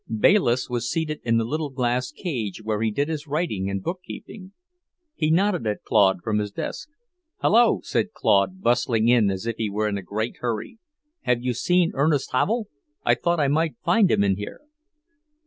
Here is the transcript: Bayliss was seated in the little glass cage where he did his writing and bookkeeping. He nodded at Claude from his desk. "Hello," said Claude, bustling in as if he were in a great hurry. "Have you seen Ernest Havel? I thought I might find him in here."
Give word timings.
Bayliss 0.19 0.67
was 0.67 0.89
seated 0.89 1.21
in 1.23 1.37
the 1.37 1.43
little 1.45 1.69
glass 1.69 2.11
cage 2.11 2.63
where 2.63 2.81
he 2.81 2.89
did 2.89 3.07
his 3.07 3.27
writing 3.27 3.69
and 3.69 3.83
bookkeeping. 3.83 4.51
He 5.13 5.29
nodded 5.29 5.67
at 5.67 5.83
Claude 5.83 6.23
from 6.23 6.39
his 6.39 6.49
desk. 6.51 6.89
"Hello," 7.43 7.81
said 7.83 8.11
Claude, 8.11 8.61
bustling 8.63 9.09
in 9.09 9.29
as 9.29 9.45
if 9.45 9.57
he 9.57 9.69
were 9.69 9.87
in 9.87 9.99
a 9.99 10.01
great 10.01 10.37
hurry. 10.39 10.79
"Have 11.25 11.43
you 11.43 11.53
seen 11.53 11.91
Ernest 11.93 12.31
Havel? 12.31 12.67
I 13.05 13.13
thought 13.13 13.39
I 13.39 13.47
might 13.47 13.75
find 13.85 14.09
him 14.09 14.23
in 14.23 14.37
here." 14.37 14.61